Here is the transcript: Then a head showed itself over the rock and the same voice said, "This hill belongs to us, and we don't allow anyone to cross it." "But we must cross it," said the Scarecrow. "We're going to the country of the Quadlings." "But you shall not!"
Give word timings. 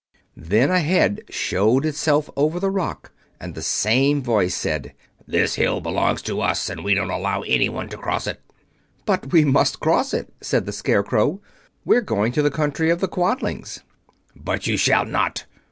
Then 0.35 0.71
a 0.71 0.79
head 0.79 1.21
showed 1.29 1.85
itself 1.85 2.27
over 2.35 2.59
the 2.59 2.71
rock 2.71 3.11
and 3.39 3.53
the 3.53 3.61
same 3.61 4.23
voice 4.23 4.55
said, 4.55 4.95
"This 5.27 5.53
hill 5.53 5.79
belongs 5.79 6.23
to 6.23 6.41
us, 6.41 6.71
and 6.71 6.83
we 6.83 6.95
don't 6.95 7.11
allow 7.11 7.41
anyone 7.43 7.87
to 7.89 7.97
cross 7.97 8.25
it." 8.25 8.41
"But 9.05 9.31
we 9.31 9.45
must 9.45 9.79
cross 9.79 10.11
it," 10.11 10.33
said 10.41 10.65
the 10.65 10.71
Scarecrow. 10.73 11.39
"We're 11.85 12.01
going 12.01 12.31
to 12.31 12.41
the 12.41 12.49
country 12.49 12.89
of 12.89 12.99
the 12.99 13.07
Quadlings." 13.07 13.83
"But 14.35 14.65
you 14.65 14.75
shall 14.75 15.05
not!" 15.05 15.45